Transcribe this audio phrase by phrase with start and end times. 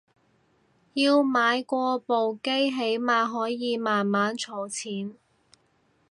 [0.95, 5.13] 要買過部機起碼可以慢慢儲錢